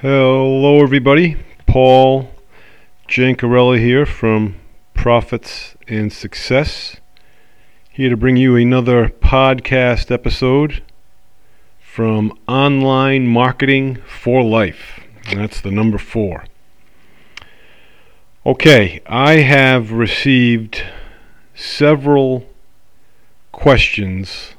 Hello, 0.00 0.80
everybody. 0.80 1.36
Paul 1.66 2.30
Jancarella 3.08 3.80
here 3.80 4.06
from 4.06 4.54
Profits 4.94 5.74
and 5.88 6.12
Success. 6.12 6.98
Here 7.90 8.08
to 8.08 8.16
bring 8.16 8.36
you 8.36 8.54
another 8.54 9.08
podcast 9.08 10.12
episode 10.12 10.84
from 11.80 12.32
Online 12.46 13.26
Marketing 13.26 13.96
for 14.06 14.44
Life. 14.44 15.00
That's 15.34 15.60
the 15.60 15.72
number 15.72 15.98
four. 15.98 16.44
Okay, 18.46 19.00
I 19.04 19.38
have 19.38 19.90
received 19.90 20.80
several 21.56 22.46
questions 23.50 24.54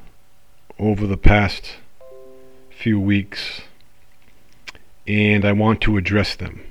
over 0.78 1.06
the 1.06 1.16
past 1.16 1.76
few 2.68 3.00
weeks, 3.00 3.62
and 5.06 5.44
I 5.44 5.52
want 5.52 5.80
to 5.82 5.96
address 5.96 6.36
them. 6.36 6.64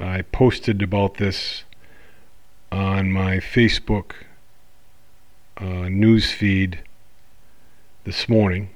I 0.00 0.22
posted 0.22 0.82
about 0.82 1.14
this 1.14 1.64
on 2.72 3.12
my 3.12 3.36
Facebook 3.36 4.12
uh, 5.58 5.88
news 5.88 6.32
feed 6.32 6.80
this 8.04 8.28
morning. 8.28 8.70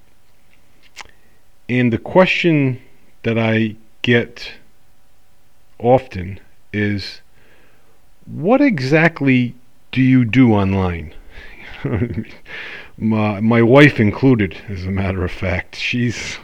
And 1.69 1.93
the 1.93 1.99
question 1.99 2.81
that 3.23 3.39
I 3.39 3.77
get 4.03 4.53
often 5.79 6.41
is 6.73 7.21
what 8.27 8.61
exactly 8.61 9.55
do 9.93 10.01
you 10.01 10.25
do 10.25 10.53
online? 10.53 11.15
my 12.99 13.41
my 13.41 13.63
wife 13.63 13.99
included, 13.99 14.57
as 14.69 14.85
a 14.85 14.91
matter 14.91 15.25
of 15.25 15.31
fact. 15.31 15.77
She's 15.77 16.39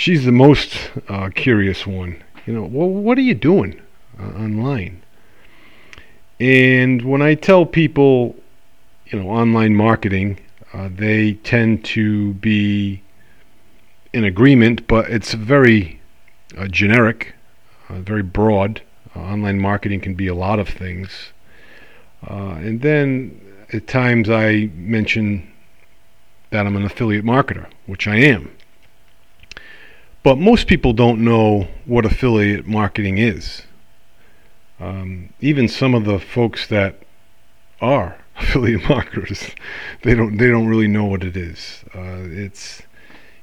she's 0.00 0.24
the 0.24 0.32
most 0.32 0.90
uh, 1.08 1.28
curious 1.34 1.86
one. 1.86 2.22
You 2.46 2.54
know, 2.54 2.62
well, 2.62 2.88
what 2.88 3.18
are 3.18 3.22
you 3.22 3.34
doing 3.34 3.80
uh, 4.18 4.28
online? 4.28 5.02
And 6.40 7.02
when 7.02 7.20
I 7.20 7.34
tell 7.34 7.66
people, 7.66 8.34
you 9.06 9.20
know, 9.20 9.28
online 9.28 9.74
marketing, 9.74 10.40
uh, 10.72 10.88
they 10.90 11.34
tend 11.34 11.84
to 11.84 12.32
be 12.34 13.02
in 14.14 14.24
agreement, 14.24 14.86
but 14.86 15.10
it's 15.10 15.34
very 15.34 16.00
uh, 16.56 16.66
generic, 16.66 17.34
uh, 17.90 18.00
very 18.00 18.22
broad. 18.22 18.80
Uh, 19.14 19.20
online 19.20 19.60
marketing 19.60 20.00
can 20.00 20.14
be 20.14 20.28
a 20.28 20.34
lot 20.34 20.58
of 20.58 20.68
things. 20.68 21.32
and 22.26 22.80
then 22.80 23.38
at 23.72 23.86
times 23.86 24.30
I 24.30 24.70
mention 24.74 25.46
that 26.50 26.66
I'm 26.66 26.76
an 26.76 26.84
affiliate 26.84 27.24
marketer, 27.24 27.66
which 27.86 28.08
I 28.08 28.16
am. 28.16 28.50
But 30.22 30.38
most 30.38 30.66
people 30.66 30.92
don't 30.92 31.24
know 31.24 31.68
what 31.86 32.04
affiliate 32.04 32.66
marketing 32.66 33.18
is. 33.18 33.62
Um, 34.78 35.32
even 35.40 35.68
some 35.68 35.94
of 35.94 36.04
the 36.04 36.18
folks 36.18 36.66
that 36.68 37.02
are 37.80 38.18
affiliate 38.36 38.88
marketers, 38.88 39.50
they 40.02 40.14
don't 40.14 40.36
they 40.36 40.48
don't 40.48 40.66
really 40.66 40.88
know 40.88 41.04
what 41.04 41.22
it 41.22 41.36
is. 41.36 41.84
Uh, 41.94 42.24
it's 42.24 42.82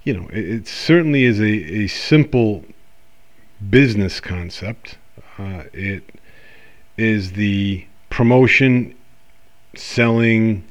you 0.04 0.14
know 0.14 0.28
it, 0.30 0.50
it, 0.50 0.68
certainly 0.68 1.24
is 1.24 1.40
a, 1.40 1.46
a 1.46 1.88
simple 1.88 2.64
business 3.70 4.20
concept. 4.20 4.98
Uh, 5.38 5.64
it 5.74 6.04
is 6.98 7.34
the 7.34 7.86
promotion 8.10 8.96
selling, 9.76 10.64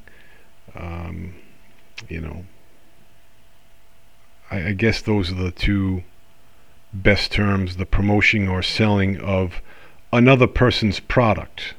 um, 0.75 1.35
you 2.09 2.21
know, 2.21 2.45
I, 4.51 4.69
I 4.69 4.73
guess 4.73 5.01
those 5.03 5.31
are 5.31 5.37
the 5.37 5.51
two 5.51 6.05
best 6.93 7.33
terms 7.33 7.77
the 7.77 7.87
promotion 7.87 8.49
or 8.49 8.63
selling 8.63 9.21
of 9.21 9.61
another 10.13 10.47
person's 10.47 11.01
product. 11.01 11.75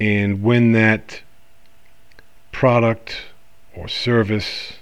And 0.00 0.42
when 0.42 0.72
that 0.72 1.22
product 2.52 3.16
or 3.74 3.88
service 3.88 4.74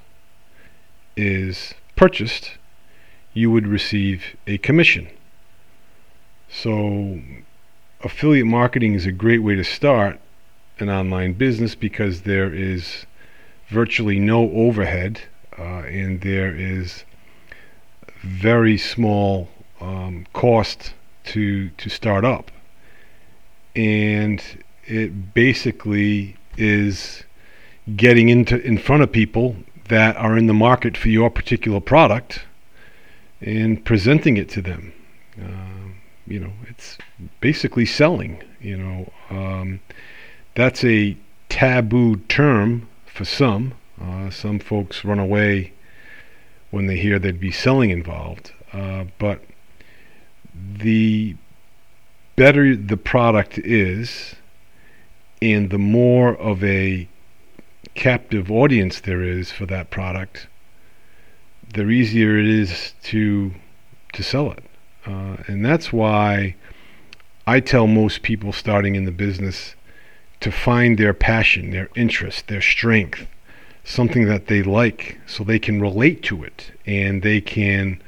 is 1.16 1.74
purchased, 1.96 2.52
you 3.34 3.50
would 3.50 3.66
receive 3.66 4.36
a 4.46 4.58
commission. 4.58 5.08
So, 6.48 7.20
affiliate 8.02 8.46
marketing 8.46 8.94
is 8.94 9.06
a 9.06 9.12
great 9.12 9.42
way 9.42 9.54
to 9.54 9.64
start 9.64 10.20
an 10.78 10.90
online 10.90 11.32
business 11.32 11.74
because 11.74 12.22
there 12.22 12.52
is 12.52 13.06
virtually 13.68 14.18
no 14.18 14.50
overhead 14.50 15.22
and 15.92 16.20
there 16.20 16.54
is 16.54 17.04
very 18.22 18.78
small 18.78 19.48
um, 19.80 20.26
cost 20.32 20.94
to 21.24 21.70
to 21.70 21.88
start 21.88 22.24
up. 22.24 22.50
And 23.74 24.42
it 24.84 25.34
basically 25.34 26.36
is 26.56 27.24
getting 27.96 28.28
into 28.28 28.60
in 28.62 28.78
front 28.78 29.02
of 29.02 29.12
people 29.12 29.56
that 29.88 30.16
are 30.16 30.36
in 30.38 30.46
the 30.46 30.54
market 30.54 30.96
for 30.96 31.08
your 31.08 31.30
particular 31.30 31.80
product 31.80 32.44
and 33.40 33.84
presenting 33.84 34.36
it 34.36 34.48
to 34.50 34.62
them. 34.62 34.92
Uh, 35.40 35.92
you 36.26 36.38
know 36.38 36.52
it's 36.68 36.98
basically 37.40 37.86
selling 37.86 38.42
you 38.62 38.76
know. 38.76 39.12
Um, 39.30 39.80
that's 40.54 40.84
a 40.84 41.16
taboo 41.48 42.16
term 42.28 42.88
for 43.06 43.24
some. 43.24 43.74
Uh, 44.00 44.30
some 44.30 44.58
folks 44.58 45.04
run 45.04 45.18
away 45.18 45.72
when 46.72 46.86
they 46.86 46.96
hear 46.96 47.20
there'd 47.20 47.38
be 47.38 47.52
selling 47.52 47.90
involved. 47.90 48.50
Uh, 48.72 49.04
but 49.18 49.40
the 50.54 51.36
better 52.34 52.74
the 52.74 52.96
product 52.96 53.58
is, 53.58 54.34
and 55.40 55.70
the 55.70 55.78
more 55.78 56.34
of 56.36 56.64
a 56.64 57.06
captive 57.94 58.50
audience 58.50 59.00
there 59.00 59.22
is 59.22 59.52
for 59.52 59.66
that 59.66 59.90
product, 59.90 60.48
the 61.74 61.88
easier 61.88 62.38
it 62.38 62.46
is 62.46 62.94
to 63.04 63.52
to 64.14 64.22
sell 64.22 64.50
it. 64.50 64.64
Uh, 65.06 65.36
and 65.46 65.64
that's 65.64 65.92
why 65.92 66.56
I 67.46 67.60
tell 67.60 67.86
most 67.86 68.22
people 68.22 68.52
starting 68.52 68.94
in 68.94 69.04
the 69.04 69.12
business 69.12 69.74
to 70.40 70.50
find 70.50 70.96
their 70.96 71.14
passion, 71.14 71.70
their 71.70 71.88
interest, 71.94 72.48
their 72.48 72.62
strength, 72.62 73.26
something 73.84 74.26
that 74.26 74.46
they 74.46 74.62
like 74.62 75.18
so 75.26 75.42
they 75.42 75.58
can 75.58 75.80
relate 75.80 76.22
to 76.22 76.44
it 76.44 76.72
and 76.86 77.22
they 77.22 77.40
can 77.40 78.00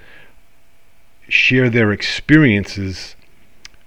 share 1.28 1.68
their 1.68 1.92
experiences 1.92 3.16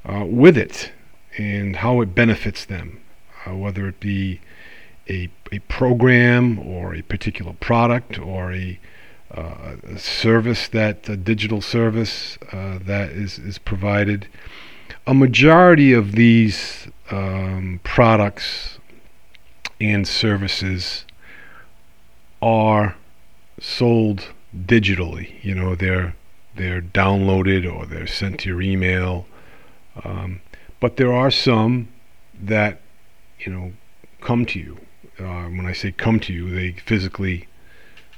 uh, 0.05 0.25
with 0.25 0.57
it 0.57 0.91
and 1.37 1.77
how 1.77 2.01
it 2.01 2.15
benefits 2.15 2.65
them, 2.65 2.99
uh, 3.45 3.55
whether 3.55 3.87
it 3.87 3.99
be 3.99 4.41
a, 5.09 5.29
a 5.51 5.59
program 5.59 6.59
or 6.59 6.95
a 6.95 7.01
particular 7.03 7.53
product 7.53 8.19
or 8.19 8.51
a, 8.51 8.79
uh, 9.31 9.75
a 9.83 9.97
service 9.97 10.67
that 10.69 11.07
a 11.07 11.15
digital 11.15 11.61
service 11.61 12.37
uh, 12.51 12.79
that 12.81 13.11
is, 13.11 13.37
is 13.39 13.57
provided. 13.57 14.27
A 15.05 15.13
majority 15.13 15.93
of 15.93 16.13
these 16.13 16.87
um, 17.11 17.79
products 17.83 18.79
and 19.79 20.07
services 20.07 21.05
are 22.41 22.95
sold 23.59 24.29
digitally. 24.55 25.43
You 25.43 25.55
know, 25.55 25.75
they're 25.75 26.15
they're 26.55 26.81
downloaded 26.81 27.71
or 27.71 27.85
they're 27.85 28.07
sent 28.07 28.39
to 28.41 28.49
your 28.49 28.61
email. 28.61 29.27
Um, 30.03 30.41
but 30.79 30.97
there 30.97 31.13
are 31.13 31.31
some 31.31 31.89
that 32.39 32.81
you 33.39 33.51
know 33.51 33.73
come 34.21 34.45
to 34.47 34.59
you. 34.59 34.77
Uh, 35.19 35.45
when 35.45 35.65
I 35.65 35.73
say 35.73 35.91
come 35.91 36.19
to 36.21 36.33
you, 36.33 36.49
they 36.49 36.73
physically 36.73 37.47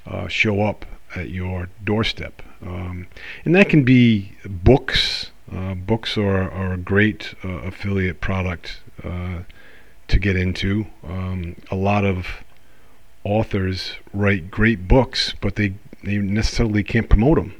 uh, 0.05 0.27
show 0.27 0.61
up 0.61 0.85
at 1.15 1.29
your 1.29 1.69
doorstep, 1.83 2.41
um, 2.61 3.07
and 3.45 3.55
that 3.55 3.69
can 3.69 3.83
be 3.83 4.33
books 4.45 5.31
uh, 5.53 5.73
books 5.73 6.17
are, 6.17 6.49
are 6.51 6.73
a 6.73 6.77
great 6.77 7.33
uh, 7.43 7.47
affiliate 7.47 8.21
product 8.21 8.81
uh, 9.03 9.39
to 10.07 10.19
get 10.19 10.35
into. 10.35 10.85
Um, 11.03 11.55
a 11.71 11.75
lot 11.75 12.05
of 12.05 12.27
authors 13.23 13.93
write 14.13 14.49
great 14.49 14.87
books, 14.87 15.33
but 15.41 15.55
they, 15.55 15.73
they 16.03 16.17
necessarily 16.17 16.83
can't 16.83 17.09
promote 17.09 17.37
them. 17.37 17.53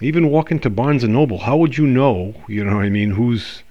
Even 0.00 0.30
walk 0.30 0.50
into 0.50 0.70
Barnes 0.70 1.02
and 1.02 1.12
Noble, 1.12 1.38
how 1.38 1.56
would 1.56 1.76
you 1.76 1.86
know, 1.86 2.34
you 2.46 2.64
know 2.64 2.80
I 2.80 2.88
mean, 2.88 3.10
whose 3.10 3.62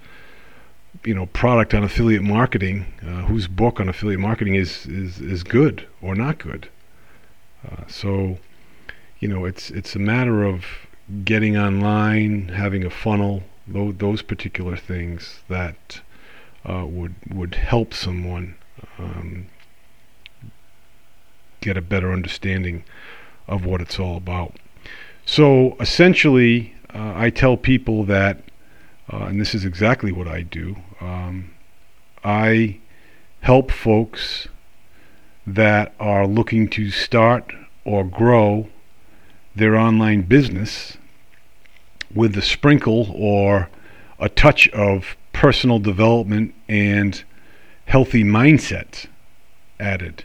you 1.04 1.14
know 1.14 1.26
product 1.26 1.74
on 1.74 1.84
affiliate 1.84 2.22
marketing, 2.22 2.86
uh, 3.02 3.22
whose 3.22 3.48
book 3.48 3.80
on 3.80 3.88
affiliate 3.88 4.20
marketing 4.20 4.54
is, 4.54 4.84
is, 4.86 5.20
is 5.20 5.42
good 5.42 5.86
or 6.02 6.14
not 6.14 6.38
good? 6.38 6.68
Uh, 7.66 7.86
so, 7.86 8.38
you 9.20 9.28
know, 9.28 9.44
it's 9.46 9.70
it's 9.70 9.96
a 9.96 9.98
matter 9.98 10.44
of 10.44 10.64
getting 11.24 11.56
online, 11.56 12.48
having 12.48 12.84
a 12.84 12.90
funnel, 12.90 13.42
those, 13.66 13.94
those 13.96 14.22
particular 14.22 14.76
things 14.76 15.40
that 15.48 16.00
uh, 16.68 16.84
would 16.86 17.14
would 17.32 17.54
help 17.54 17.94
someone 17.94 18.54
um, 18.98 19.46
get 21.60 21.76
a 21.76 21.82
better 21.82 22.12
understanding 22.12 22.84
of 23.46 23.64
what 23.64 23.80
it's 23.80 23.98
all 23.98 24.16
about. 24.16 24.54
So 25.24 25.76
essentially, 25.80 26.74
uh, 26.94 27.12
I 27.14 27.30
tell 27.30 27.56
people 27.56 28.04
that, 28.04 28.42
uh, 29.12 29.24
and 29.24 29.40
this 29.40 29.54
is 29.54 29.64
exactly 29.64 30.12
what 30.12 30.28
I 30.28 30.42
do. 30.42 30.76
Um, 31.00 31.50
I 32.24 32.78
help 33.40 33.70
folks 33.70 34.48
that 35.46 35.94
are 36.00 36.26
looking 36.26 36.68
to 36.68 36.90
start 36.90 37.52
or 37.84 38.04
grow 38.04 38.68
their 39.54 39.76
online 39.76 40.22
business 40.22 40.98
with 42.14 42.36
a 42.36 42.42
sprinkle 42.42 43.10
or 43.14 43.68
a 44.18 44.28
touch 44.28 44.68
of 44.70 45.16
personal 45.32 45.78
development 45.78 46.54
and 46.68 47.22
healthy 47.86 48.24
mindset 48.24 49.06
added. 49.78 50.24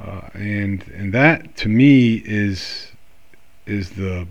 Uh, 0.00 0.20
and 0.34 0.86
and 0.94 1.12
that 1.12 1.56
to 1.56 1.68
me 1.68 2.22
is 2.24 2.92
is 3.66 3.90
the 3.90 4.26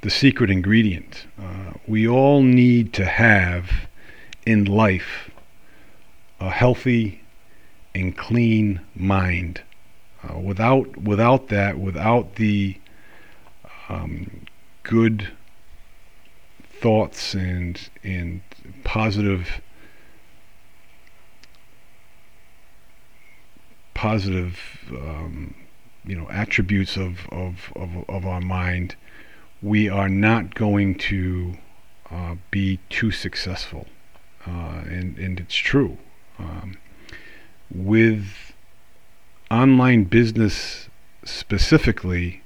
the 0.00 0.10
secret 0.10 0.50
ingredient. 0.50 1.26
Uh, 1.40 1.72
we 1.86 2.08
all 2.08 2.42
need 2.42 2.92
to 2.92 3.04
have 3.04 3.70
in 4.44 4.64
life 4.64 5.30
a 6.40 6.50
healthy 6.50 7.20
and 7.94 8.16
clean 8.16 8.80
mind. 8.94 9.62
Uh, 10.28 10.38
without 10.38 10.96
without 10.96 11.48
that, 11.48 11.78
without 11.78 12.34
the 12.36 12.76
um, 13.88 14.46
good 14.82 15.28
thoughts 16.80 17.34
and 17.34 17.88
and 18.02 18.40
positive 18.82 19.60
positive 24.02 24.58
um, 24.90 25.54
you 26.04 26.16
know 26.16 26.28
attributes 26.28 26.96
of, 26.96 27.28
of, 27.30 27.72
of, 27.76 27.90
of 28.08 28.26
our 28.26 28.40
mind, 28.40 28.96
we 29.62 29.88
are 29.88 30.08
not 30.08 30.56
going 30.56 30.92
to 30.96 31.56
uh, 32.10 32.34
be 32.50 32.80
too 32.90 33.12
successful. 33.12 33.86
Uh, 34.44 34.82
and, 34.96 35.16
and 35.18 35.38
it's 35.38 35.54
true. 35.54 35.98
Um, 36.36 36.78
with 37.72 38.26
online 39.52 40.02
business 40.02 40.88
specifically, 41.24 42.42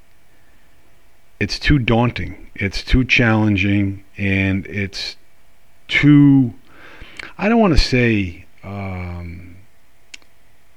it's 1.41 1.59
too 1.59 1.79
daunting, 1.79 2.51
it's 2.55 2.85
too 2.85 3.03
challenging, 3.03 4.05
and 4.19 4.67
it's 4.67 5.17
too, 5.89 6.53
I 7.39 7.49
don't 7.49 7.61
want 7.61 7.73
to 7.79 7.83
say 7.83 8.45
um, 8.63 9.46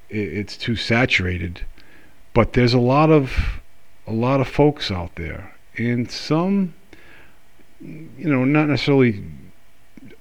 it's 0.10 0.58
too 0.58 0.76
saturated, 0.76 1.62
but 2.34 2.54
there's 2.54 2.74
a 2.74 2.80
lot 2.80 3.12
of 3.12 3.62
a 4.08 4.14
lot 4.14 4.42
of 4.42 4.48
folks 4.48 4.90
out 4.92 5.16
there, 5.16 5.56
and 5.78 6.10
some, 6.10 6.74
you 7.80 8.30
know, 8.30 8.44
not 8.44 8.68
necessarily 8.68 9.24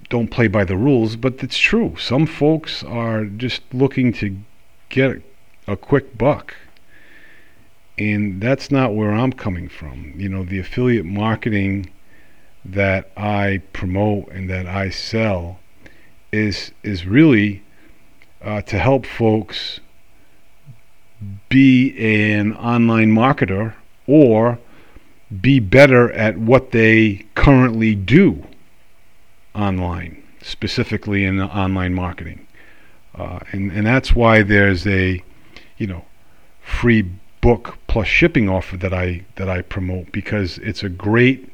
don't 0.09 0.31
play 0.31 0.49
by 0.49 0.65
the 0.65 0.77
rules, 0.77 1.17
but 1.17 1.43
it's 1.43 1.59
true. 1.59 1.97
Some 1.99 2.27
folks 2.27 2.83
are 2.85 3.25
just 3.25 3.63
looking 3.73 4.13
to 4.15 4.37
get 4.89 5.23
a 5.67 5.77
quick 5.77 6.17
buck. 6.17 6.55
And 7.99 8.41
that's 8.41 8.71
not 8.71 8.95
where 8.95 9.13
I'm 9.13 9.33
coming 9.33 9.69
from. 9.69 10.15
You 10.17 10.29
know, 10.29 10.45
the 10.45 10.61
affiliate 10.61 11.05
marketing 11.05 11.91
that 12.65 13.11
I 13.17 13.63
promote 13.73 14.29
and 14.29 14.49
that 14.51 14.67
I 14.67 14.91
sell 14.91 15.59
is 16.31 16.73
is 16.83 17.07
really 17.07 17.63
uh, 18.43 18.63
to 18.63 18.79
help 18.79 19.07
folks 19.07 19.81
be 21.49 21.97
an 21.99 22.55
online 22.55 23.11
marketer 23.11 23.75
or 24.07 24.59
be 25.41 25.59
better 25.61 26.13
at 26.13 26.39
what 26.39 26.71
they 26.71 27.27
currently 27.35 27.95
do 27.95 28.47
online, 29.55 30.23
specifically 30.41 31.25
in 31.25 31.41
online 31.41 31.93
marketing. 31.93 32.47
Uh, 33.15 33.41
and, 33.53 33.73
and 33.73 33.87
that's 33.87 34.15
why 34.15 34.43
there's 34.43 34.87
a, 34.87 35.23
you 35.77 35.87
know, 35.87 36.05
free 36.61 37.11
book 37.41 37.79
plus 37.87 38.07
shipping 38.07 38.49
offer 38.49 38.77
that 38.77 38.93
I 38.93 39.25
that 39.37 39.49
I 39.49 39.63
promote 39.63 40.13
because 40.13 40.59
it's 40.59 40.83
a 40.83 40.89
great 40.89 41.51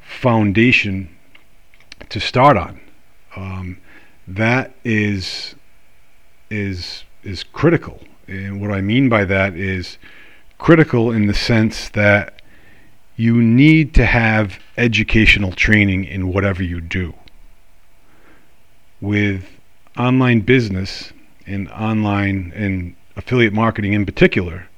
foundation 0.00 1.08
to 2.08 2.20
start 2.20 2.56
on. 2.56 2.80
Um, 3.36 3.78
that 4.26 4.74
is 4.84 5.54
is 6.50 7.04
is 7.22 7.42
critical, 7.42 8.00
and 8.26 8.60
what 8.60 8.70
I 8.70 8.80
mean 8.80 9.08
by 9.08 9.24
that 9.24 9.54
is 9.54 9.98
critical 10.58 11.10
in 11.10 11.26
the 11.26 11.34
sense 11.34 11.88
that 11.90 12.42
you 13.16 13.40
need 13.42 13.94
to 13.94 14.06
have 14.06 14.58
educational 14.76 15.52
training 15.52 16.04
in 16.04 16.32
whatever 16.32 16.62
you 16.62 16.80
do 16.80 17.14
with 19.00 19.44
online 19.98 20.40
business 20.40 21.12
and 21.46 21.68
online 21.70 22.52
and 22.54 22.94
affiliate 23.16 23.52
marketing 23.52 23.92
in 23.92 24.06
particular, 24.06 24.68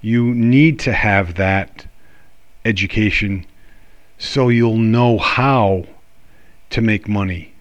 you 0.00 0.34
need 0.34 0.78
to 0.78 0.92
have 0.92 1.34
that 1.34 1.86
education 2.64 3.46
so 4.18 4.48
you'll 4.48 4.78
know 4.78 5.18
how 5.18 5.84
to 6.70 6.80
make 6.80 7.08
money. 7.08 7.52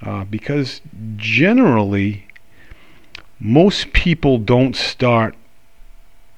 Uh, 0.00 0.24
because 0.24 0.80
generally, 1.16 2.26
most 3.44 3.92
people 3.92 4.38
don't 4.38 4.76
start 4.76 5.34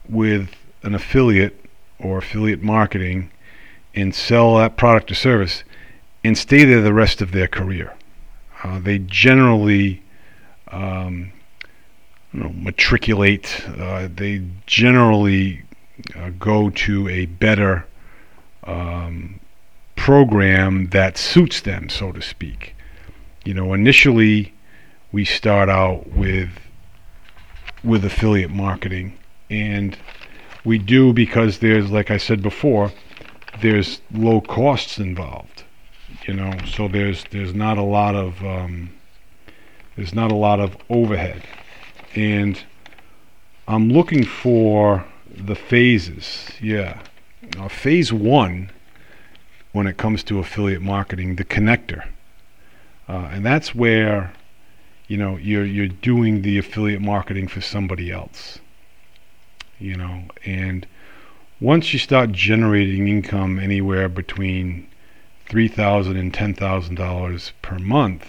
with 0.09 0.49
an 0.83 0.95
affiliate 0.95 1.62
or 1.99 2.17
affiliate 2.17 2.62
marketing 2.62 3.31
and 3.95 4.15
sell 4.15 4.56
that 4.56 4.79
product 4.79 5.11
or 5.11 5.15
service 5.15 5.65
and 6.25 6.39
stay 6.39 6.65
there 6.65 6.81
the 6.81 6.95
rest 6.95 7.21
of 7.21 7.33
their 7.33 7.47
career. 7.47 7.93
Uh, 8.62 8.79
they 8.79 8.99
generally 8.99 10.03
um, 10.69 11.31
know, 12.33 12.53
matriculate. 12.55 13.62
Uh, 13.79 14.09
they 14.12 14.43
generally 14.65 15.62
uh, 16.17 16.31
go 16.39 16.71
to 16.71 17.06
a 17.11 17.27
better 17.27 17.87
um, 18.65 19.39
program 19.95 20.89
that 20.89 21.19
suits 21.19 21.61
them, 21.61 21.91
so 21.91 22.12
to 22.12 22.23
speak. 22.23 22.75
You 23.45 23.53
know, 23.53 23.75
initially 23.75 24.55
we 25.12 25.27
start 25.27 25.69
out 25.69 26.09
with 26.12 26.49
with 27.85 28.05
affiliate 28.05 28.51
marketing, 28.51 29.19
and 29.51 29.97
we 30.65 30.79
do 30.79 31.13
because 31.13 31.59
there's, 31.59 31.91
like 31.91 32.11
I 32.11 32.17
said 32.17 32.43
before, 32.43 32.93
there's 33.61 34.01
low 34.13 34.41
costs 34.41 34.99
involved 34.99 35.65
you 36.27 36.35
know? 36.35 36.53
So 36.67 36.89
there's 36.89 37.25
there's 37.31 37.55
not 37.55 37.79
a 37.79 37.82
lot 37.82 38.15
of 38.15 38.43
um, 38.44 38.91
there's 39.97 40.15
not 40.15 40.32
a 40.32 40.37
lot 40.37 40.61
of 40.61 40.77
overhead. 40.89 41.43
And 42.15 42.63
I'm 43.67 43.91
looking 43.91 44.25
for 44.25 45.05
the 45.31 45.55
phases 45.55 46.49
yeah. 46.61 47.01
Now, 47.56 47.69
phase 47.69 48.13
one 48.13 48.70
when 49.73 49.87
it 49.87 49.97
comes 49.97 50.23
to 50.25 50.39
affiliate 50.39 50.82
marketing 50.82 51.37
the 51.37 51.44
connector. 51.44 52.06
Uh, 53.08 53.29
and 53.32 53.44
that's 53.44 53.75
where 53.75 54.32
you 55.08 55.17
know 55.17 55.37
you're 55.37 55.65
you're 55.65 55.89
doing 55.89 56.43
the 56.43 56.58
affiliate 56.58 57.01
marketing 57.01 57.49
for 57.49 57.61
somebody 57.61 58.11
else 58.11 58.58
you 59.79 59.96
know 59.96 60.25
and 60.44 60.87
once 61.61 61.93
you 61.93 61.99
start 61.99 62.32
generating 62.32 63.08
income 63.08 63.58
anywhere 63.58 64.08
between 64.08 64.87
three 65.49 65.69
thousand 65.69 66.17
and 66.17 66.32
ten 66.32 66.55
thousand 66.55 66.96
dollars 66.96 67.53
per 67.63 67.79
month, 67.79 68.29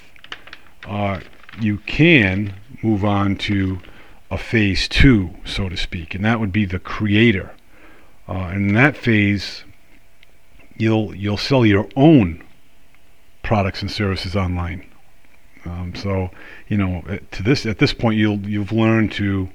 uh, 0.88 1.20
you 1.60 1.78
can 1.80 2.54
move 2.84 3.04
on 3.04 3.36
to 3.36 3.80
a 4.30 4.38
phase 4.38 4.88
two, 4.88 5.32
so 5.44 5.70
to 5.70 5.78
speak, 5.78 6.14
and 6.14 6.24
that 6.26 6.40
would 6.40 6.52
be 6.52 6.66
the 6.66 6.80
creator. 6.80 7.52
Uh, 8.28 8.50
and 8.54 8.70
in 8.70 8.76
that 8.76 8.98
phase, 8.98 9.64
you'll 10.78 11.16
you'll 11.16 11.38
sell 11.38 11.66
your 11.66 11.88
own 11.96 12.44
products 13.44 13.82
and 13.82 13.92
services 13.92 14.36
online. 14.36 14.86
Um, 15.66 15.94
so 15.96 16.30
you 16.68 16.78
know, 16.78 17.04
to 17.32 17.44
this 17.44 17.66
at 17.66 17.80
this 17.80 17.94
point, 17.94 18.18
you'll 18.18 18.40
you've 18.40 18.72
learned 18.72 19.12
to 19.14 19.50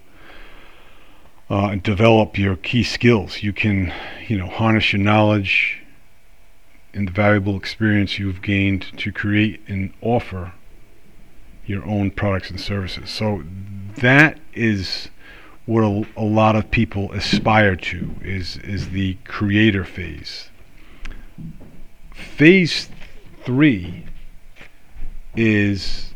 uh, 1.49 1.76
develop 1.76 2.38
your 2.38 2.57
key 2.57 2.83
skills. 2.83 3.43
You 3.43 3.52
can 3.52 3.93
you 4.29 4.38
know 4.38 4.47
harness 4.47 4.93
your 4.93 5.02
knowledge 5.02 5.83
and 6.93 7.09
the 7.09 7.12
valuable 7.12 7.57
experience 7.57 8.19
you've 8.19 8.43
gained 8.43 8.87
to 8.99 9.12
create 9.12 9.61
and 9.69 9.93
offer 10.00 10.52
your 11.67 11.85
own 11.87 12.11
products 12.11 12.50
and 12.50 12.61
services. 12.61 13.11
So 13.11 13.45
that 13.97 14.40
is 14.55 15.09
what 15.67 15.85
a, 15.85 16.07
a, 16.17 16.25
lot 16.25 16.57
of 16.57 16.71
people 16.71 17.12
aspire 17.12 17.76
to 17.76 18.11
is 18.23 18.57
is 18.59 18.90
the 18.90 19.14
creator 19.25 19.85
phase. 19.85 20.50
Phase 22.12 22.88
three 23.45 24.07
is 25.37 26.15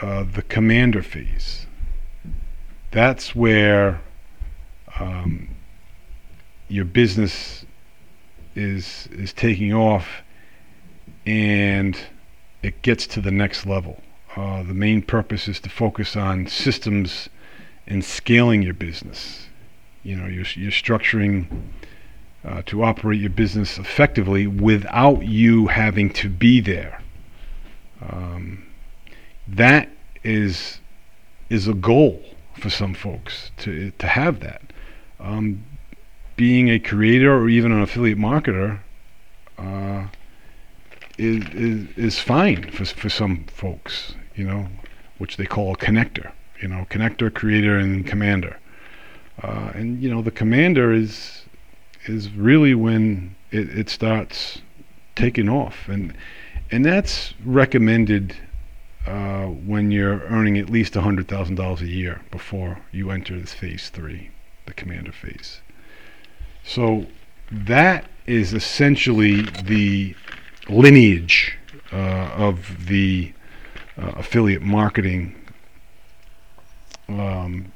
uh, 0.00 0.24
the 0.24 0.42
commander 0.42 1.02
phase. 1.02 1.66
That's 2.90 3.34
where 3.34 4.00
um, 4.98 5.48
your 6.68 6.84
business 6.84 7.64
is 8.54 9.08
is 9.12 9.32
taking 9.32 9.72
off 9.74 10.22
and 11.26 11.98
it 12.62 12.82
gets 12.82 13.06
to 13.06 13.20
the 13.20 13.30
next 13.30 13.66
level. 13.66 14.00
Uh, 14.34 14.62
the 14.62 14.74
main 14.74 15.02
purpose 15.02 15.48
is 15.48 15.60
to 15.60 15.68
focus 15.68 16.16
on 16.16 16.46
systems 16.46 17.28
and 17.86 18.04
scaling 18.04 18.62
your 18.62 18.74
business. 18.74 19.46
You 20.02 20.16
know, 20.16 20.26
you're, 20.26 20.44
you're 20.54 20.70
structuring 20.70 21.62
uh, 22.44 22.62
to 22.66 22.84
operate 22.84 23.20
your 23.20 23.30
business 23.30 23.78
effectively 23.78 24.46
without 24.46 25.22
you 25.22 25.68
having 25.68 26.10
to 26.10 26.28
be 26.28 26.60
there. 26.60 27.00
Um, 28.00 28.66
that 29.48 29.88
is 30.24 30.80
is 31.48 31.68
a 31.68 31.74
goal 31.74 32.22
for 32.54 32.70
some 32.70 32.94
folks 32.94 33.50
to 33.58 33.90
to 33.98 34.06
have 34.06 34.40
that. 34.40 34.62
Um, 35.20 35.64
being 36.36 36.68
a 36.68 36.78
creator 36.78 37.34
or 37.34 37.48
even 37.48 37.72
an 37.72 37.80
affiliate 37.80 38.18
marketer 38.18 38.80
uh, 39.58 40.06
is, 41.18 41.44
is 41.54 41.88
is 41.96 42.18
fine 42.18 42.70
for 42.70 42.84
for 42.84 43.08
some 43.08 43.44
folks, 43.44 44.14
you 44.34 44.44
know, 44.44 44.68
which 45.18 45.36
they 45.36 45.46
call 45.46 45.72
a 45.72 45.76
connector. 45.76 46.32
You 46.60 46.68
know, 46.68 46.86
connector, 46.90 47.32
creator, 47.32 47.76
and 47.76 48.06
commander. 48.06 48.58
Uh, 49.42 49.70
and 49.74 50.02
you 50.02 50.10
know, 50.10 50.22
the 50.22 50.30
commander 50.30 50.92
is 50.92 51.44
is 52.06 52.30
really 52.30 52.74
when 52.74 53.34
it, 53.50 53.68
it 53.76 53.88
starts 53.88 54.62
taking 55.14 55.48
off, 55.48 55.88
and 55.88 56.14
and 56.70 56.84
that's 56.84 57.34
recommended 57.44 58.36
uh, 59.06 59.44
when 59.46 59.90
you're 59.90 60.20
earning 60.24 60.58
at 60.58 60.68
least 60.68 60.94
hundred 60.94 61.28
thousand 61.28 61.54
dollars 61.54 61.80
a 61.80 61.86
year 61.86 62.22
before 62.30 62.80
you 62.90 63.10
enter 63.10 63.38
this 63.38 63.52
phase 63.52 63.88
three, 63.88 64.30
the 64.66 64.74
commander 64.74 65.12
phase. 65.12 65.60
So 66.64 67.06
that 67.52 68.06
is 68.26 68.52
essentially 68.52 69.42
the 69.42 70.16
lineage 70.68 71.56
uh, 71.92 71.96
of 71.96 72.86
the 72.86 73.32
uh, 73.96 74.12
affiliate 74.16 74.62
marketing. 74.62 75.36
Um, 77.08 77.72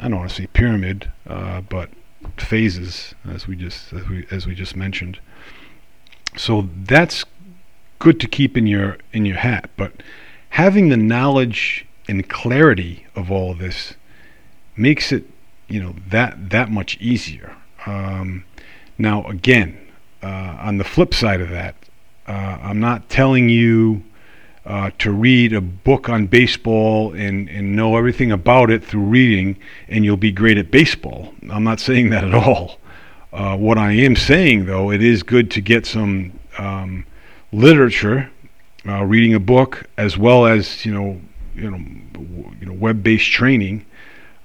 I 0.00 0.08
don't 0.08 0.18
want 0.18 0.30
to 0.30 0.34
say 0.34 0.46
pyramid, 0.48 1.12
uh, 1.26 1.60
but 1.60 1.90
phases, 2.36 3.14
as 3.28 3.46
we 3.46 3.54
just 3.54 3.92
as 3.92 4.08
we 4.08 4.26
as 4.30 4.46
we 4.46 4.54
just 4.54 4.74
mentioned. 4.74 5.20
So 6.36 6.68
that's 6.74 7.24
good 8.02 8.18
to 8.18 8.26
keep 8.26 8.56
in 8.56 8.66
your 8.66 8.98
in 9.12 9.24
your 9.24 9.36
hat, 9.36 9.70
but 9.76 9.92
having 10.48 10.88
the 10.88 10.96
knowledge 10.96 11.86
and 12.08 12.28
clarity 12.28 13.06
of 13.14 13.30
all 13.30 13.52
of 13.52 13.58
this 13.58 13.94
makes 14.76 15.12
it 15.12 15.24
you 15.68 15.80
know 15.80 15.94
that 16.08 16.50
that 16.50 16.68
much 16.68 16.98
easier. 16.98 17.54
Um, 17.86 18.44
now 18.98 19.24
again, 19.26 19.78
uh, 20.20 20.56
on 20.60 20.78
the 20.78 20.84
flip 20.84 21.14
side 21.14 21.40
of 21.40 21.50
that, 21.50 21.76
uh, 22.26 22.58
I'm 22.60 22.80
not 22.80 23.08
telling 23.08 23.48
you 23.48 24.02
uh, 24.66 24.90
to 24.98 25.12
read 25.12 25.52
a 25.52 25.60
book 25.60 26.08
on 26.08 26.26
baseball 26.26 27.12
and, 27.12 27.48
and 27.48 27.76
know 27.76 27.96
everything 27.96 28.32
about 28.32 28.68
it 28.68 28.84
through 28.84 29.04
reading 29.04 29.56
and 29.86 30.04
you'll 30.04 30.16
be 30.16 30.32
great 30.32 30.58
at 30.58 30.72
baseball. 30.72 31.32
I'm 31.48 31.62
not 31.62 31.78
saying 31.78 32.10
that 32.10 32.24
at 32.24 32.34
all. 32.34 32.78
Uh, 33.32 33.56
what 33.56 33.78
I 33.78 33.92
am 33.92 34.14
saying, 34.14 34.66
though, 34.66 34.90
it 34.90 35.02
is 35.02 35.22
good 35.22 35.50
to 35.52 35.60
get 35.60 35.86
some 35.86 36.38
um, 36.58 37.06
literature, 37.52 38.30
uh, 38.86 39.04
reading 39.04 39.34
a 39.34 39.40
book, 39.40 39.84
as 39.96 40.18
well 40.18 40.46
as 40.46 40.84
you 40.84 40.92
know, 40.92 41.20
you 41.54 41.70
know, 41.70 41.78
you 42.58 42.66
know, 42.66 42.72
web-based 42.72 43.30
training, 43.30 43.84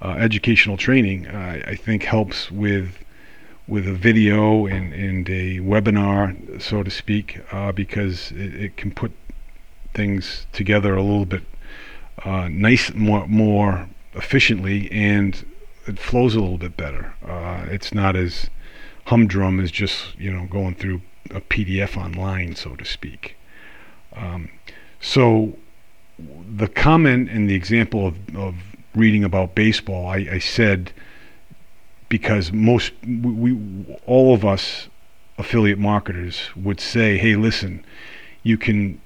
uh, 0.02 0.10
educational 0.12 0.78
training. 0.78 1.28
I 1.28 1.76
think 1.76 2.04
helps 2.04 2.52
with 2.52 2.98
with 3.68 3.88
a 3.88 3.94
video 3.94 4.66
and, 4.66 4.94
and 4.94 5.30
a 5.30 5.60
webinar, 5.60 6.62
so 6.62 6.84
to 6.84 6.90
speak, 6.90 7.42
uh, 7.52 7.72
because 7.74 8.32
it, 8.32 8.56
it, 8.56 8.78
can 8.78 8.92
put 8.92 9.12
things 9.94 10.48
together 10.54 10.96
a 10.96 11.02
little 11.02 11.26
bit 11.26 11.44
uh, 12.24 12.48
nice, 12.50 12.94
more 12.94 13.28
more 13.28 13.90
efficiently, 14.14 14.90
and 14.92 15.46
it 15.86 16.00
flows 16.00 16.36
a 16.36 16.40
little 16.40 16.58
bit 16.58 16.78
better. 16.78 17.14
Uh, 17.26 17.66
it's 17.70 17.94
not 17.94 18.16
as 18.16 18.50
humdrum 19.06 19.60
as 19.60 19.72
just 19.72 20.18
you 20.18 20.32
know 20.32 20.46
going 20.48 20.76
through 20.76 21.02
a 21.32 21.42
PDF 21.42 21.98
online, 21.98 22.56
so 22.56 22.76
to 22.76 22.86
speak. 22.86 23.38
Um, 24.16 24.50
so 25.00 25.58
the 26.20 26.68
comment 26.68 27.30
and 27.30 27.50
the 27.50 27.56
example 27.56 28.08
of, 28.08 28.36
of 28.36 28.56
reading 28.96 29.24
about 29.24 29.56
baseball, 29.56 30.08
I, 30.08 30.28
I 30.32 30.40
said 30.40 30.92
because 32.10 32.52
most 32.52 32.94
we, 33.06 33.52
we, 33.54 34.00
all 34.06 34.34
of 34.34 34.46
us 34.46 34.88
affiliate 35.38 35.78
marketers 35.78 36.50
would 36.56 36.80
say, 36.80 37.18
"Hey, 37.18 37.36
listen, 37.36 37.86
you 38.44 38.58
can, 38.58 39.00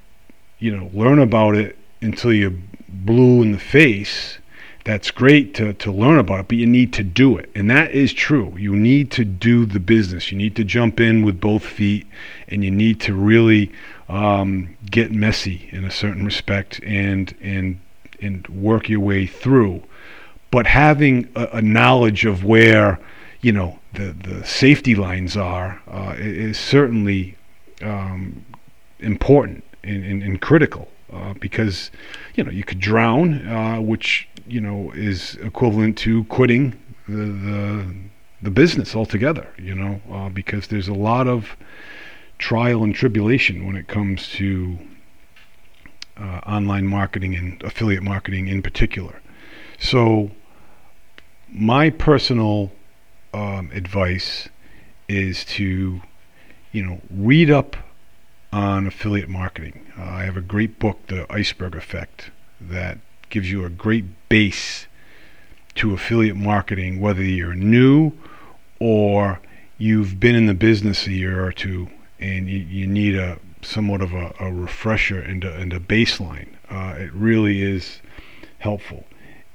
you 0.59 0.75
know, 0.75 0.89
learn 0.93 1.19
about 1.19 1.55
it 1.55 1.77
until 2.01 2.31
you're 2.31 2.53
blue 2.87 3.41
in 3.41 3.51
the 3.53 3.59
face. 3.59 4.37
That's 4.83 5.11
great 5.11 5.53
to 5.55 5.73
to 5.73 5.91
learn 5.91 6.17
about 6.17 6.39
it, 6.39 6.47
but 6.47 6.57
you 6.57 6.65
need 6.65 6.91
to 6.93 7.03
do 7.03 7.37
it, 7.37 7.49
and 7.53 7.69
that 7.69 7.91
is 7.91 8.13
true. 8.13 8.55
You 8.57 8.75
need 8.75 9.11
to 9.11 9.25
do 9.25 9.65
the 9.65 9.79
business. 9.79 10.31
You 10.31 10.37
need 10.37 10.55
to 10.55 10.63
jump 10.63 10.99
in 10.99 11.23
with 11.23 11.39
both 11.39 11.63
feet, 11.63 12.07
and 12.47 12.63
you 12.63 12.71
need 12.71 12.99
to 13.01 13.13
really 13.13 13.71
um, 14.09 14.75
get 14.89 15.11
messy 15.11 15.69
in 15.71 15.85
a 15.85 15.91
certain 15.91 16.25
respect, 16.25 16.79
and 16.83 17.35
and 17.41 17.79
and 18.19 18.47
work 18.47 18.89
your 18.89 19.01
way 19.01 19.27
through." 19.27 19.83
but 20.51 20.67
having 20.67 21.29
a, 21.35 21.47
a 21.53 21.61
knowledge 21.61 22.25
of 22.25 22.43
where 22.43 22.99
you 23.39 23.51
know 23.51 23.79
the 23.93 24.11
the 24.11 24.45
safety 24.45 24.93
lines 24.93 25.35
are 25.35 25.81
uh, 25.87 26.13
is 26.17 26.59
certainly 26.59 27.37
um, 27.81 28.45
important 28.99 29.63
and, 29.83 30.05
and, 30.05 30.21
and 30.21 30.41
critical 30.41 30.89
uh, 31.11 31.33
because 31.39 31.89
you 32.35 32.43
know 32.43 32.51
you 32.51 32.63
could 32.63 32.79
drown, 32.79 33.47
uh, 33.47 33.81
which 33.81 34.27
you 34.51 34.61
know 34.61 34.91
is 34.91 35.35
equivalent 35.41 35.97
to 35.99 36.23
quitting 36.25 36.77
the 37.07 37.25
the, 37.47 37.95
the 38.41 38.51
business 38.51 38.95
altogether. 38.95 39.47
You 39.57 39.75
know 39.75 40.01
uh, 40.11 40.29
because 40.29 40.67
there's 40.67 40.87
a 40.87 40.93
lot 40.93 41.27
of 41.27 41.55
trial 42.37 42.83
and 42.83 42.93
tribulation 42.95 43.65
when 43.65 43.75
it 43.75 43.87
comes 43.87 44.29
to 44.29 44.77
uh, 46.17 46.41
online 46.45 46.87
marketing 46.87 47.35
and 47.35 47.61
affiliate 47.63 48.03
marketing 48.03 48.47
in 48.47 48.61
particular. 48.61 49.21
So 49.79 50.31
my 51.49 51.89
personal 51.89 52.71
um, 53.33 53.69
advice 53.73 54.49
is 55.07 55.45
to, 55.45 56.01
you 56.71 56.83
know, 56.83 57.01
read 57.09 57.49
up 57.49 57.75
on 58.53 58.87
affiliate 58.87 59.29
marketing. 59.29 59.91
Uh, 59.97 60.03
I 60.03 60.23
have 60.23 60.37
a 60.37 60.41
great 60.41 60.79
book, 60.79 61.07
The 61.07 61.25
Iceberg 61.31 61.75
Effect, 61.75 62.31
that 62.59 62.97
gives 63.31 63.49
you 63.49 63.65
a 63.65 63.69
great 63.69 64.05
base 64.29 64.85
to 65.75 65.93
affiliate 65.93 66.35
marketing, 66.35 66.99
whether 66.99 67.23
you're 67.23 67.55
new 67.55 68.11
or 68.79 69.39
you've 69.77 70.19
been 70.19 70.35
in 70.35 70.45
the 70.45 70.53
business 70.53 71.07
a 71.07 71.11
year 71.11 71.43
or 71.43 71.51
two 71.51 71.89
and 72.19 72.47
you, 72.47 72.59
you 72.59 72.85
need 72.85 73.15
a 73.15 73.39
somewhat 73.63 74.01
of 74.01 74.13
a, 74.13 74.33
a 74.39 74.51
refresher 74.51 75.19
and 75.19 75.43
a, 75.43 75.53
and 75.55 75.73
a 75.73 75.79
baseline. 75.79 76.49
Uh, 76.69 76.95
it 76.97 77.11
really 77.13 77.61
is 77.61 77.99
helpful 78.59 79.05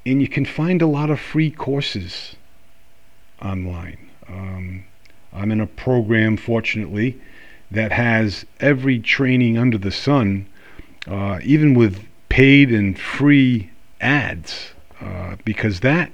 and 0.07 0.23
you 0.23 0.29
can 0.29 0.45
find 0.45 0.81
a 0.81 0.87
lot 0.87 1.11
of 1.11 1.19
free 1.19 1.51
courses 1.51 2.37
online. 3.43 4.09
Um, 4.29 4.85
I'm 5.33 5.51
in 5.51 5.61
a 5.61 5.67
program, 5.67 6.37
fortunately, 6.37 7.21
that 7.73 7.91
has 7.91 8.47
every 8.61 9.01
training 9.01 9.59
under 9.59 9.77
the 9.77 9.91
sun, 9.91 10.47
uh, 11.09 11.41
even 11.43 11.75
with 11.75 12.07
paid 12.37 12.71
and 12.71 12.99
free 12.99 13.71
ads, 13.99 14.73
uh, 15.01 15.37
because 15.47 15.81
that 15.81 16.11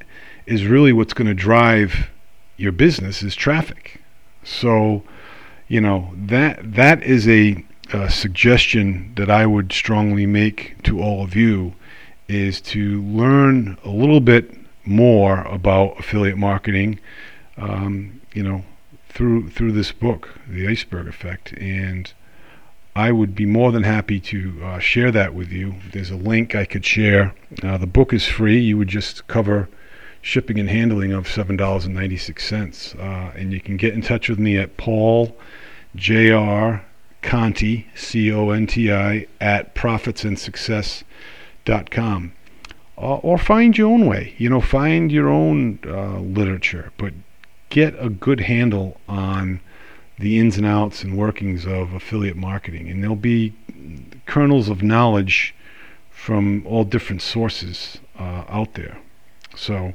is 0.47 0.65
really 0.65 0.93
what's 0.93 1.13
going 1.13 1.27
to 1.27 1.35
drive 1.35 2.09
your 2.57 2.71
business 2.71 3.25
is 3.25 3.35
traffic. 3.35 4.01
So, 4.45 5.03
you 5.67 5.81
know 5.81 6.13
that 6.15 6.75
that 6.75 7.03
is 7.03 7.27
a, 7.27 7.65
a 7.93 8.09
suggestion 8.09 9.13
that 9.17 9.31
I 9.31 9.47
would 9.47 9.73
strongly 9.73 10.25
make 10.27 10.81
to 10.85 11.03
all 11.03 11.25
of 11.25 11.35
you 11.35 11.75
is 12.29 12.61
to 12.61 13.03
learn 13.03 13.77
a 13.85 13.91
little 13.91 14.21
bit 14.21 14.55
more 14.85 15.43
about 15.43 15.99
affiliate 15.99 16.39
marketing, 16.39 17.01
um, 17.57 18.21
you 18.33 18.45
know, 18.45 18.63
through 19.09 19.51
through 19.51 19.73
this 19.73 19.91
book, 19.91 20.39
The 20.49 20.69
Iceberg 20.69 21.09
Effect, 21.09 21.53
and 21.55 22.13
I 22.95 23.11
would 23.11 23.35
be 23.35 23.47
more 23.47 23.73
than 23.73 23.85
happy 23.85 24.21
to 24.21 24.61
uh, 24.63 24.79
share 24.79 25.11
that 25.13 25.35
with 25.35 25.51
you. 25.51 25.77
There's 25.93 26.11
a 26.11 26.17
link 26.17 26.55
I 26.55 26.67
could 26.67 26.85
share. 26.85 27.35
Uh, 27.63 27.79
the 27.79 27.87
book 27.87 28.13
is 28.13 28.27
free. 28.27 28.61
You 28.61 28.77
would 28.77 28.89
just 28.89 29.27
cover 29.29 29.69
shipping 30.21 30.59
and 30.59 30.69
handling 30.69 31.11
of 31.13 31.27
seven 31.27 31.57
dollars 31.57 31.87
and 31.87 31.95
ninety 31.95 32.19
six 32.19 32.47
cents, 32.47 32.95
uh, 32.97 33.33
and 33.35 33.53
you 33.53 33.61
can 33.61 33.79
get 33.79 33.95
in 33.95 34.03
touch 34.03 34.29
with 34.29 34.39
me 34.39 34.59
at 34.59 34.77
Paul 34.77 35.35
J.R. 35.97 36.85
Conti 37.23 37.87
C 37.95 38.31
O 38.31 38.51
N 38.51 38.67
T 38.67 38.93
I 38.93 39.27
at 39.41 39.75
Profits 39.75 40.25
and 40.25 40.39
com, 41.91 42.33
uh, 42.99 43.17
or 43.17 43.39
find 43.39 43.79
your 43.79 43.91
own 43.91 44.07
way. 44.07 44.35
You 44.37 44.51
know, 44.51 44.61
find 44.61 45.11
your 45.11 45.29
own 45.29 45.79
uh, 45.87 46.19
literature, 46.19 46.93
but 46.99 47.15
get 47.71 47.95
a 47.99 48.11
good 48.11 48.41
handle 48.41 49.01
on 49.09 49.61
the 50.23 50.39
ins 50.39 50.57
and 50.57 50.67
outs 50.67 51.03
and 51.03 51.19
workings 51.19 51.67
of 51.67 51.93
affiliate 51.93 52.37
marketing. 52.37 52.89
And 52.89 53.03
there'll 53.03 53.17
be 53.17 53.53
kernels 54.25 54.69
of 54.69 54.83
knowledge 54.83 55.55
from 56.11 56.65
all 56.67 56.85
different 56.85 57.21
sources 57.21 57.99
uh, 58.19 58.45
out 58.49 58.75
there. 58.75 58.99
So, 59.55 59.95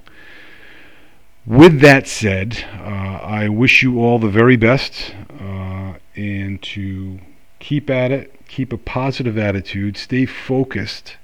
with 1.46 1.80
that 1.80 2.08
said, 2.08 2.66
uh, 2.74 3.20
I 3.24 3.48
wish 3.48 3.82
you 3.82 4.00
all 4.02 4.20
the 4.20 4.30
very 4.30 4.58
best 4.58 5.16
uh, 5.40 5.94
and 6.16 6.62
to 6.62 7.20
keep 7.60 7.90
at 7.90 8.12
it, 8.12 8.36
keep 8.50 8.74
a 8.74 8.78
positive 8.78 9.38
attitude, 9.38 9.96
stay 9.96 10.26
focused, 10.26 11.16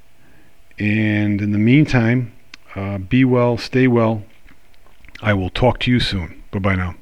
and 0.79 1.41
in 1.41 1.51
the 1.51 1.57
meantime, 1.57 2.31
uh, 2.75 2.97
be 2.97 3.25
well, 3.25 3.57
stay 3.57 3.87
well. 3.87 4.23
I 5.21 5.33
will 5.33 5.49
talk 5.49 5.79
to 5.81 5.91
you 5.91 5.99
soon. 5.99 6.43
Bye 6.51 6.59
bye 6.59 6.75
now. 6.75 6.95